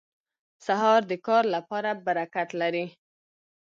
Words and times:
سهار 0.65 1.01
د 1.11 1.13
کار 1.27 1.43
لپاره 1.55 1.89
برکت 2.05 2.49
لري. 2.61 2.85